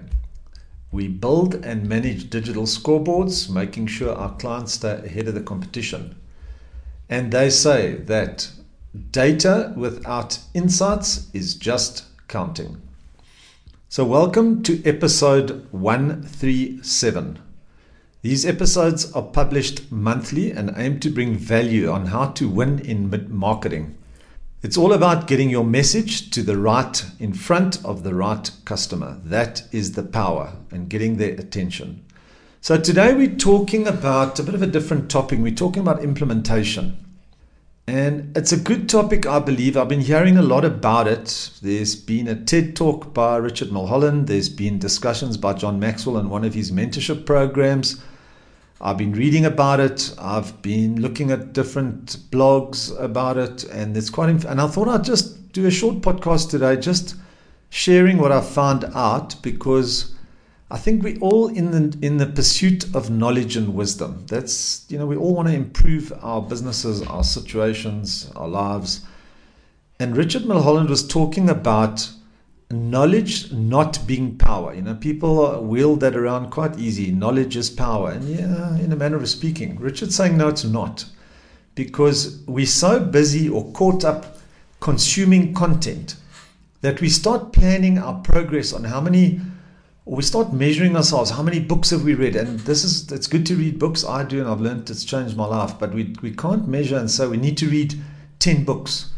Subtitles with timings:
[0.93, 6.15] We build and manage digital scoreboards, making sure our clients stay ahead of the competition.
[7.09, 8.49] And they say that
[9.11, 12.81] data without insights is just counting.
[13.89, 17.41] So, welcome to episode 137.
[18.23, 23.27] These episodes are published monthly and aim to bring value on how to win in
[23.29, 23.99] marketing.
[24.63, 29.19] It's all about getting your message to the right in front of the right customer.
[29.25, 32.05] That is the power and getting their attention.
[32.61, 35.41] So, today we're talking about a bit of a different topic.
[35.41, 37.00] We're talking about implementation.
[37.91, 39.77] And it's a good topic, I believe.
[39.77, 41.51] I've been hearing a lot about it.
[41.61, 44.29] There's been a TED talk by Richard Mulholland.
[44.29, 48.01] There's been discussions by John Maxwell in one of his mentorship programs.
[48.81, 50.15] I've been reading about it.
[50.21, 54.31] I've been looking at different blogs about it, and it's quite.
[54.31, 57.17] Inf- and I thought I'd just do a short podcast today, just
[57.71, 60.15] sharing what I found out because
[60.73, 64.25] I think we all in the in the pursuit of knowledge and wisdom.
[64.27, 69.05] That's you know we all want to improve our businesses, our situations, our lives.
[69.99, 72.11] And Richard Mulholland was talking about
[72.71, 74.73] knowledge not being power.
[74.73, 77.11] You know, people wield that around quite easy.
[77.11, 81.05] Knowledge is power, and yeah, in a manner of speaking, Richard's saying no, it's not,
[81.75, 84.39] because we're so busy or caught up
[84.79, 86.15] consuming content
[86.81, 89.41] that we start planning our progress on how many
[90.07, 91.31] we start measuring ourselves.
[91.31, 92.35] How many books have we read?
[92.35, 94.05] And this is it's good to read books.
[94.05, 95.79] I do, and I've learned it's changed my life.
[95.79, 97.95] But we we can't measure and say we need to read
[98.39, 99.11] ten books.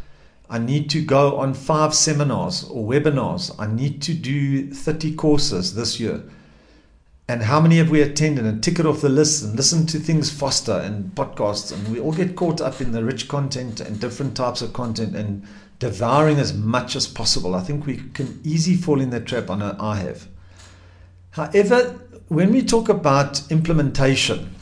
[0.50, 3.54] I need to go on five seminars or webinars.
[3.58, 6.22] I need to do thirty courses this year.
[7.28, 9.98] And how many have we attended and tick it off the list and listen to
[9.98, 11.72] things faster and podcasts?
[11.72, 15.14] And we all get caught up in the rich content and different types of content
[15.14, 15.46] and
[15.78, 17.54] devouring as much as possible.
[17.54, 19.48] I think we can easily fall in that trap.
[19.48, 20.26] I know I have.
[21.32, 21.98] However,
[22.28, 24.54] when we talk about implementation,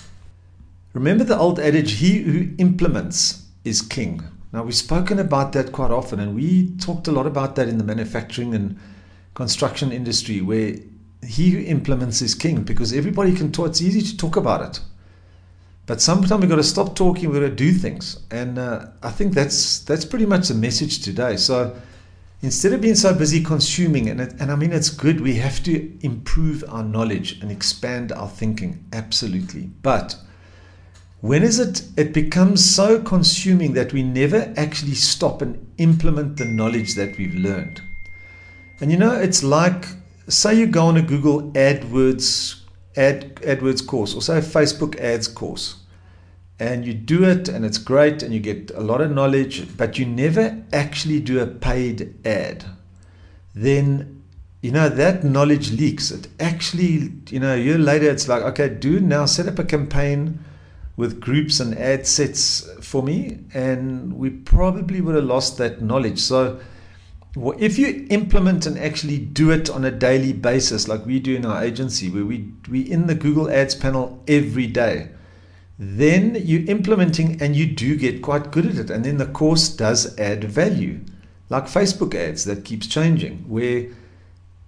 [0.92, 4.22] remember the old adage, he who implements is king.
[4.52, 7.78] Now, we've spoken about that quite often, and we talked a lot about that in
[7.78, 8.78] the manufacturing and
[9.34, 10.76] construction industry, where
[11.24, 14.80] he who implements is king because everybody can talk, it's easy to talk about it.
[15.86, 18.20] But sometimes we've got to stop talking, we've got to do things.
[18.30, 21.36] And uh, I think that's that's pretty much the message today.
[21.36, 21.76] So
[22.42, 25.62] instead of being so busy consuming, and, it, and I mean, it's good, we have
[25.64, 29.70] to improve our knowledge and expand our thinking, absolutely.
[29.82, 30.16] But
[31.20, 36.46] when is it, it becomes so consuming that we never actually stop and implement the
[36.46, 37.82] knowledge that we've learned?
[38.80, 39.86] And you know, it's like,
[40.28, 42.62] say you go on a Google AdWords,
[42.96, 45.79] Ad, AdWords course, or say a Facebook ads course
[46.60, 49.98] and you do it and it's great and you get a lot of knowledge, but
[49.98, 52.64] you never actually do a paid ad,
[53.54, 54.22] then
[54.60, 56.10] you know that knowledge leaks.
[56.10, 59.64] It actually, you know, a year later it's like, okay, do now set up a
[59.64, 60.38] campaign
[60.98, 66.18] with groups and ad sets for me, and we probably would have lost that knowledge.
[66.18, 66.60] So
[67.58, 71.46] if you implement and actually do it on a daily basis, like we do in
[71.46, 75.08] our agency, where we we in the Google Ads panel every day
[75.82, 78.90] then you're implementing and you do get quite good at it.
[78.90, 81.00] And then the course does add value,
[81.48, 83.86] like Facebook ads that keeps changing, where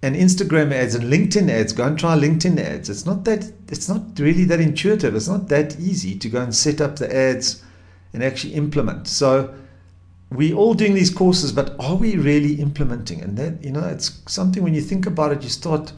[0.02, 1.74] and Instagram ads and LinkedIn ads.
[1.74, 2.88] Go and try LinkedIn ads.
[2.88, 5.14] It's not that it's not really that intuitive.
[5.14, 7.62] It's not that easy to go and set up the ads
[8.14, 9.06] and actually implement.
[9.06, 9.54] So
[10.30, 13.20] we all doing these courses, but are we really implementing?
[13.20, 15.92] And that you know, it's something when you think about it, you start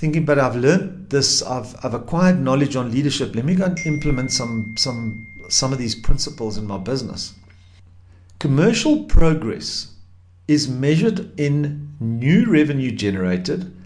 [0.00, 3.34] thinking, but I've learned this, I've, I've acquired knowledge on leadership.
[3.34, 7.34] Let me go and implement some, some, some of these principles in my business.
[8.38, 9.92] Commercial progress
[10.48, 13.76] is measured in new revenue generated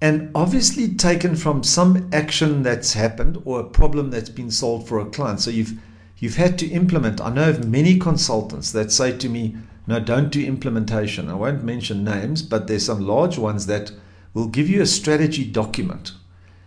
[0.00, 4.98] and obviously taken from some action that's happened or a problem that's been solved for
[4.98, 5.40] a client.
[5.40, 5.78] So you've
[6.18, 7.20] you've had to implement.
[7.20, 9.56] I know of many consultants that say to me,
[9.86, 11.30] no, don't do implementation.
[11.30, 13.92] I won't mention names, but there's some large ones that
[14.36, 16.12] will give you a strategy document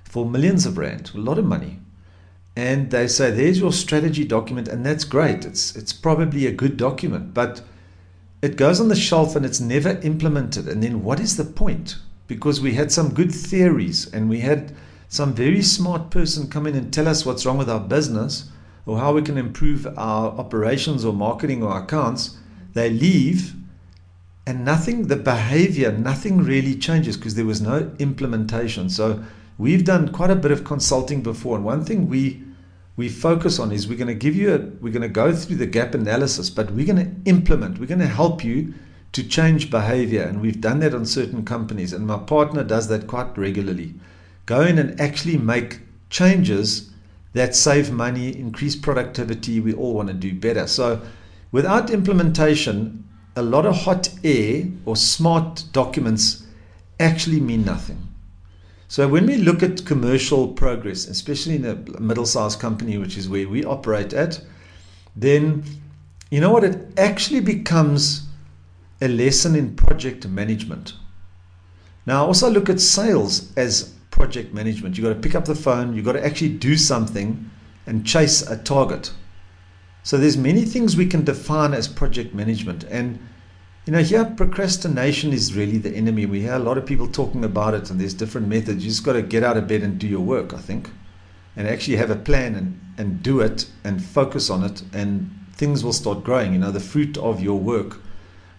[0.03, 1.79] for millions of rand, a lot of money.
[2.55, 5.45] And they say, there's your strategy document, and that's great.
[5.45, 7.61] It's, it's probably a good document, but
[8.41, 10.67] it goes on the shelf and it's never implemented.
[10.67, 11.97] And then what is the point?
[12.25, 14.73] Because we had some good theories and we had
[15.07, 18.49] some very smart person come in and tell us what's wrong with our business
[18.87, 22.35] or how we can improve our operations or marketing or accounts.
[22.73, 23.53] They leave
[24.49, 28.89] and nothing, the behavior, nothing really changes because there was no implementation.
[28.89, 29.23] So
[29.59, 31.55] we've done quite a bit of consulting before.
[31.55, 32.41] And one thing we
[32.97, 35.55] we focus on is we're going to give you a we're going to go through
[35.55, 38.73] the gap analysis but we're going to implement we're going to help you
[39.13, 43.07] to change behavior and we've done that on certain companies and my partner does that
[43.07, 43.93] quite regularly
[44.45, 45.79] go in and actually make
[46.09, 46.91] changes
[47.31, 50.99] that save money increase productivity we all want to do better so
[51.53, 53.08] without implementation
[53.39, 56.45] a lot of hot air or smart documents
[56.99, 58.09] actually mean nothing
[58.89, 63.47] so when we look at commercial progress, especially in a middle-sized company, which is where
[63.47, 64.41] we operate at,
[65.15, 65.63] then
[66.31, 66.63] you know what?
[66.63, 68.23] It actually becomes
[68.99, 70.93] a lesson in project management.
[72.07, 74.97] Now, also look at sales as project management.
[74.97, 77.47] You've got to pick up the phone, you've got to actually do something
[77.85, 79.13] and chase a target.
[80.03, 82.83] So there's many things we can define as project management.
[82.85, 83.19] And
[83.85, 86.25] you know, here procrastination is really the enemy.
[86.25, 88.83] We hear a lot of people talking about it, and there's different methods.
[88.83, 90.91] You just got to get out of bed and do your work, I think,
[91.55, 95.83] and actually have a plan and, and do it and focus on it, and things
[95.83, 96.53] will start growing.
[96.53, 97.97] You know, the fruit of your work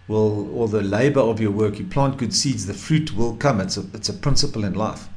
[0.08, 3.60] will, or the labor of your work, you plant good seeds, the fruit will come.
[3.60, 5.08] It's a, it's a principle in life.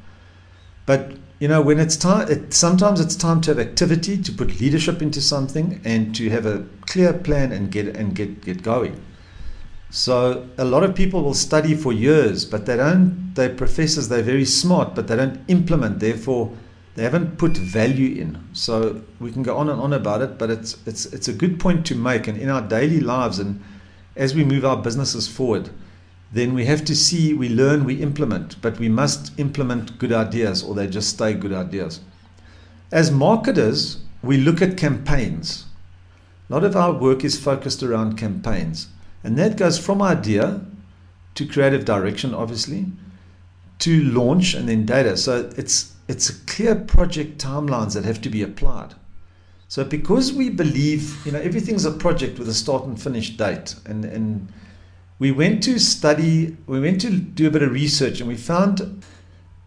[0.86, 4.62] But you know, when it's time, it, sometimes it's time to have activity, to put
[4.62, 8.96] leadership into something, and to have a clear plan and get and get get going.
[9.90, 13.34] So a lot of people will study for years, but they don't.
[13.36, 14.08] They're professors.
[14.08, 16.00] They're very smart, but they don't implement.
[16.00, 16.50] Therefore,
[16.96, 18.42] they haven't put value in.
[18.54, 21.60] So we can go on and on about it, but it's it's it's a good
[21.60, 22.26] point to make.
[22.26, 23.62] And in our daily lives, and
[24.16, 25.70] as we move our businesses forward,
[26.34, 28.60] then we have to see, we learn, we implement.
[28.60, 32.00] But we must implement good ideas, or they just stay good ideas.
[32.92, 35.66] As marketers, we look at campaigns.
[36.50, 38.88] A lot of our work is focused around campaigns.
[39.24, 40.62] And that goes from idea
[41.36, 42.88] to creative direction, obviously,
[43.80, 45.16] to launch and then data.
[45.18, 48.94] So it's it's a clear project timelines that have to be applied.
[49.68, 53.76] So because we believe, you know, everything's a project with a start and finish date.
[53.86, 54.52] And and
[55.24, 59.02] we went to study, we went to do a bit of research and we found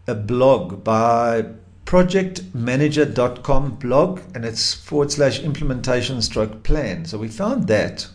[0.05, 1.45] a blog by
[1.83, 7.05] projectmanager.com blog and it's forward slash implementation stroke plan.
[7.05, 8.07] So we found that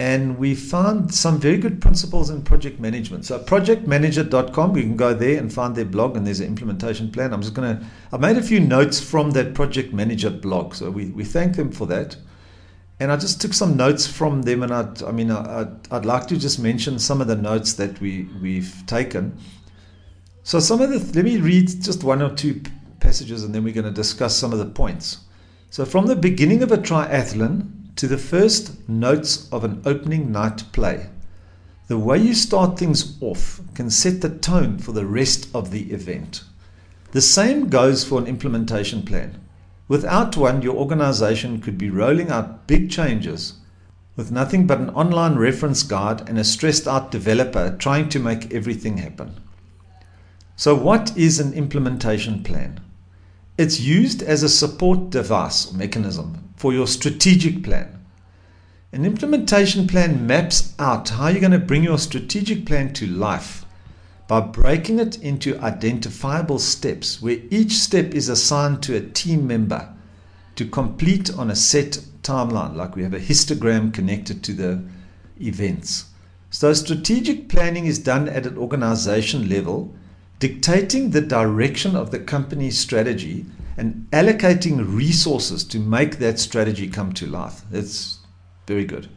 [0.00, 3.24] and we found some very good principles in project management.
[3.24, 7.32] So projectmanager.com, you can go there and find their blog and there's an implementation plan.
[7.32, 10.74] I'm just going to, I made a few notes from that project manager blog.
[10.74, 12.16] So we, we thank them for that.
[13.00, 16.26] And I just took some notes from them and I'd, I mean, I'd, I'd like
[16.28, 19.38] to just mention some of the notes that we, we've taken.
[20.42, 22.62] So some of the, let me read just one or two
[23.00, 25.18] passages and then we're going to discuss some of the points.
[25.70, 30.62] So from the beginning of a triathlon, to the first notes of an opening night
[30.70, 31.10] play.
[31.88, 35.92] The way you start things off can set the tone for the rest of the
[35.92, 36.44] event.
[37.10, 39.40] The same goes for an implementation plan.
[39.88, 43.54] Without one, your organization could be rolling out big changes
[44.16, 48.52] with nothing but an online reference guide and a stressed out developer trying to make
[48.52, 49.40] everything happen.
[50.56, 52.80] So, what is an implementation plan?
[53.56, 58.04] It's used as a support device or mechanism for your strategic plan.
[58.92, 63.64] An implementation plan maps out how you're going to bring your strategic plan to life
[64.28, 69.92] by breaking it into identifiable steps where each step is assigned to a team member
[70.54, 74.84] to complete on a set timeline, like we have a histogram connected to the
[75.40, 76.10] events.
[76.50, 79.94] So, strategic planning is done at an organization level,
[80.38, 83.46] dictating the direction of the company's strategy
[83.78, 87.62] and allocating resources to make that strategy come to life.
[87.72, 88.18] It's
[88.66, 89.08] very good.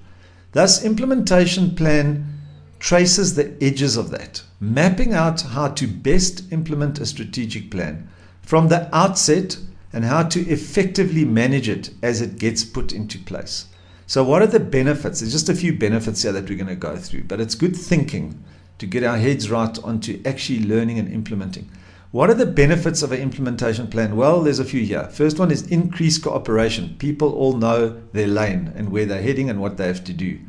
[0.54, 2.41] Thus, implementation plan
[2.82, 8.10] traces the edges of that, mapping out how to best implement a strategic plan
[8.42, 9.56] from the outset
[9.94, 13.68] and how to effectively manage it as it gets put into place.
[14.08, 15.20] So, what are the benefits?
[15.20, 17.76] There's just a few benefits here that we're going to go through, but it's good
[17.76, 18.44] thinking
[18.80, 21.70] to get our heads right onto actually learning and implementing.
[22.10, 24.16] What are the benefits of an implementation plan?
[24.16, 25.04] Well, there's a few here.
[25.14, 26.96] First one is increased cooperation.
[26.98, 30.40] People all know their lane and where they're heading and what they have to do.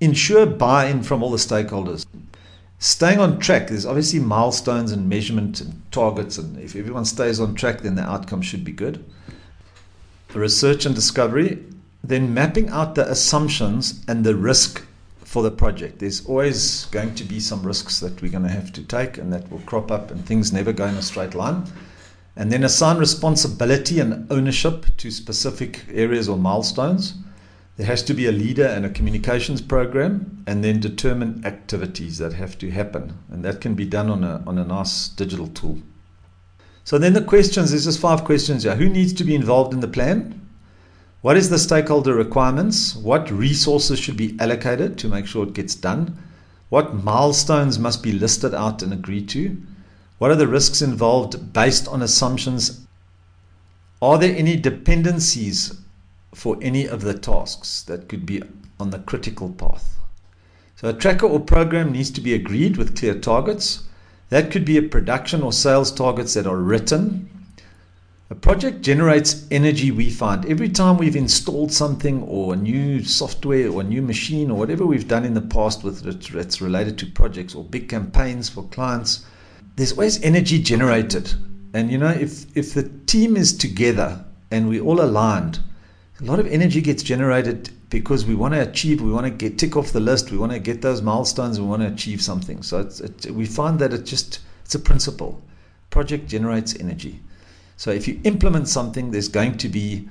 [0.00, 2.06] Ensure buy in from all the stakeholders.
[2.78, 7.54] Staying on track, there's obviously milestones and measurement and targets, and if everyone stays on
[7.54, 9.02] track, then the outcome should be good.
[10.34, 11.64] Research and discovery,
[12.04, 14.84] then mapping out the assumptions and the risk
[15.24, 15.98] for the project.
[15.98, 19.32] There's always going to be some risks that we're going to have to take and
[19.32, 21.64] that will crop up, and things never go in a straight line.
[22.36, 27.14] And then assign responsibility and ownership to specific areas or milestones.
[27.76, 32.32] There has to be a leader and a communications program, and then determine activities that
[32.32, 33.18] have to happen.
[33.30, 35.78] And that can be done on a, on a nice digital tool.
[36.84, 38.76] So then the questions, there's just five questions here.
[38.76, 40.40] Who needs to be involved in the plan?
[41.20, 42.96] What is the stakeholder requirements?
[42.96, 46.16] What resources should be allocated to make sure it gets done?
[46.68, 49.60] What milestones must be listed out and agreed to?
[50.18, 52.86] What are the risks involved based on assumptions?
[54.00, 55.78] Are there any dependencies
[56.36, 58.42] for any of the tasks that could be
[58.78, 59.98] on the critical path?
[60.76, 63.84] So, a tracker or program needs to be agreed with clear targets.
[64.28, 67.30] That could be a production or sales targets that are written
[68.28, 70.44] a project generates energy, we find.
[70.46, 74.84] Every time we've installed something or a new software or a new machine or whatever
[74.84, 79.24] we've done in the past with that's related to projects or big campaigns for clients,
[79.76, 81.34] there's always energy generated.
[81.72, 85.60] And you know, if, if the team is together and we're all aligned,
[86.20, 89.58] a lot of energy gets generated because we want to achieve, we want to get
[89.58, 92.62] tick off the list, we want to get those milestones, we want to achieve something.
[92.62, 95.42] So it, we find that it just it's a principle.
[95.90, 97.20] Project generates energy.
[97.76, 100.08] So if you implement something, there's going to be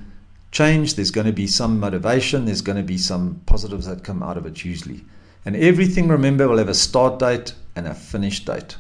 [0.51, 4.23] change, there's going to be some motivation, there's going to be some positives that come
[4.23, 5.03] out of it usually.
[5.43, 8.77] And everything, remember, will have a start date and a finish date.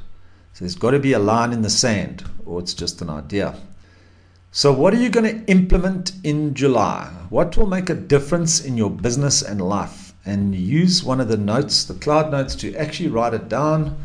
[0.53, 3.55] So there's got to be a line in the sand, or it's just an idea.
[4.57, 7.11] So, what are you going to implement in July?
[7.27, 10.13] What will make a difference in your business and life?
[10.25, 13.97] And use one of the notes, the cloud notes, to actually write it down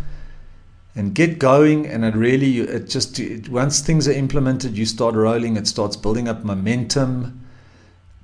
[0.96, 1.86] and get going.
[1.86, 5.56] And it really, it just it, once things are implemented, you start rolling.
[5.56, 7.46] It starts building up momentum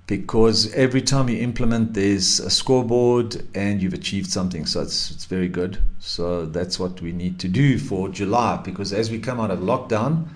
[0.08, 4.66] because every time you implement, there's a scoreboard and you've achieved something.
[4.66, 5.78] So it's it's very good.
[6.00, 9.60] So that's what we need to do for July because as we come out of
[9.60, 10.26] lockdown.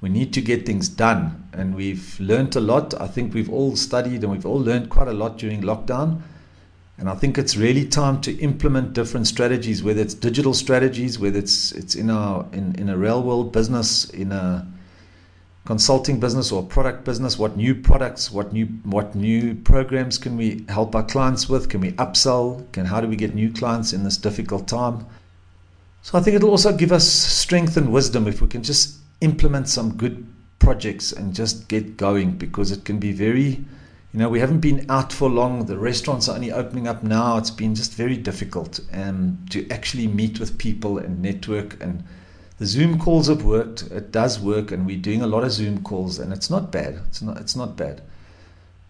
[0.00, 3.00] We need to get things done, and we've learned a lot.
[3.00, 6.22] I think we've all studied and we've all learned quite a lot during lockdown
[6.98, 11.38] and I think it's really time to implement different strategies, whether it's digital strategies, whether
[11.38, 14.66] it's it's in our in, in a real world business, in a
[15.66, 20.64] consulting business or product business, what new products, what new what new programs can we
[20.70, 21.68] help our clients with?
[21.68, 22.70] Can we upsell?
[22.72, 25.04] Can how do we get new clients in this difficult time?
[26.00, 29.68] So I think it'll also give us strength and wisdom if we can just implement
[29.68, 30.26] some good
[30.58, 33.64] projects and just get going because it can be very
[34.16, 35.66] you know, we haven't been out for long.
[35.66, 37.36] The restaurants are only opening up now.
[37.36, 41.76] It's been just very difficult um, to actually meet with people and network.
[41.82, 42.02] And
[42.56, 43.82] the Zoom calls have worked.
[43.82, 46.94] It does work, and we're doing a lot of Zoom calls, and it's not bad.
[47.08, 47.36] It's not.
[47.36, 48.00] It's not bad.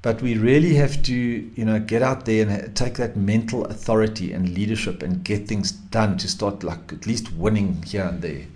[0.00, 4.32] But we really have to, you know, get out there and take that mental authority
[4.32, 8.46] and leadership and get things done to start, like at least winning here and there,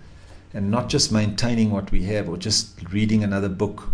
[0.53, 3.89] and not just maintaining what we have or just reading another book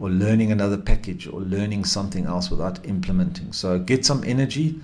[0.00, 3.52] or learning another package or learning something else without implementing.
[3.52, 4.80] So get some energy.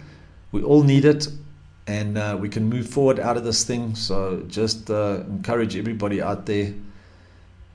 [0.52, 1.28] We all need it
[1.86, 3.94] and uh, we can move forward out of this thing.
[3.94, 6.74] So just uh, encourage everybody out there.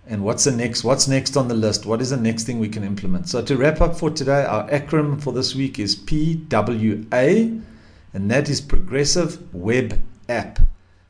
[0.08, 0.84] And what's the next?
[0.84, 1.86] What's next on the list?
[1.86, 3.30] What is the next thing we can implement?
[3.30, 7.62] So to wrap up for today, our acronym for this week is PWA,
[8.14, 10.60] and that is Progressive Web App.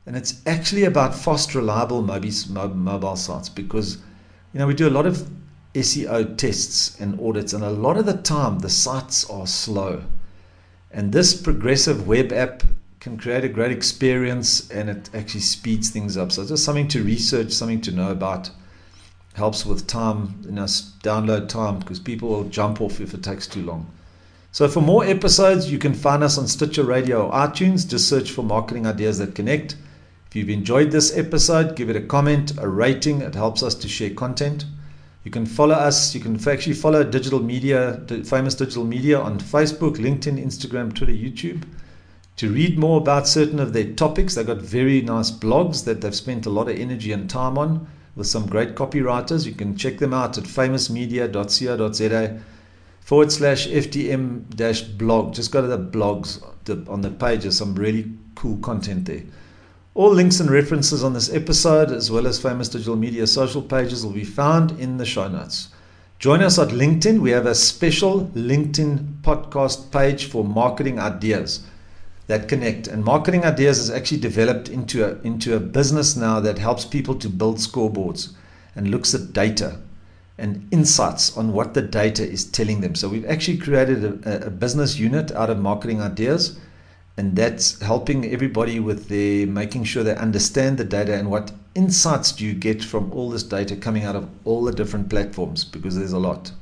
[0.09, 3.99] And it's actually about fast, reliable mobile sites because
[4.53, 5.29] you know we do a lot of
[5.75, 10.01] SEO tests and audits, and a lot of the time the sites are slow.
[10.89, 12.63] And this progressive web app
[12.99, 16.31] can create a great experience and it actually speeds things up.
[16.31, 18.49] So, just something to research, something to know about.
[19.35, 23.45] Helps with time, you know, download time because people will jump off if it takes
[23.45, 23.85] too long.
[24.51, 27.87] So, for more episodes, you can find us on Stitcher Radio or iTunes.
[27.87, 29.75] Just search for Marketing Ideas That Connect.
[30.29, 33.21] If you've enjoyed this episode, give it a comment, a rating.
[33.21, 34.63] It helps us to share content.
[35.23, 36.13] You can follow us.
[36.13, 41.63] You can actually follow digital media, famous digital media on Facebook, LinkedIn, Instagram, Twitter, YouTube.
[42.35, 46.13] To read more about certain of their topics, they've got very nice blogs that they've
[46.13, 49.47] spent a lot of energy and time on with some great copywriters.
[49.47, 52.39] You can check them out at famousmedia.co.za
[53.01, 55.33] forward slash FDM dash blog.
[55.33, 56.39] Just go to the blogs
[56.87, 57.41] on the page.
[57.41, 59.23] There's some really cool content there.
[59.95, 64.05] All links and references on this episode, as well as famous digital media social pages,
[64.05, 65.69] will be found in the show notes.
[66.19, 67.19] Join us at LinkedIn.
[67.19, 71.63] We have a special LinkedIn podcast page for marketing ideas.
[72.29, 72.87] that connect.
[72.87, 77.15] And Marketing Ideas has actually developed into a, into a business now that helps people
[77.15, 78.33] to build scoreboards
[78.75, 79.79] and looks at data
[80.37, 82.93] and insights on what the data is telling them.
[82.93, 86.59] So we've actually created a, a business unit out of Marketing Ideas
[87.19, 92.31] and that's helping everybody with their making sure they understand the data and what insights
[92.31, 95.97] do you get from all this data coming out of all the different platforms because
[95.97, 96.53] there's a lot.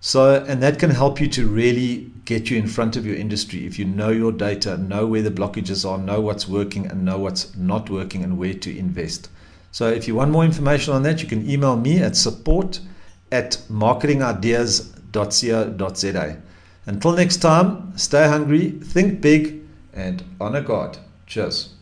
[0.00, 3.64] So and that can help you to really get you in front of your industry.
[3.64, 7.18] If you know your data know where the blockages are know what's working and know
[7.18, 9.30] what's not working and where to invest.
[9.72, 12.80] So if you want more information on that you can email me at support
[13.32, 16.42] at marketingideas.co.za
[16.88, 19.60] until next time, stay hungry, think big,
[19.92, 20.98] and honor God.
[21.26, 21.74] Cheers.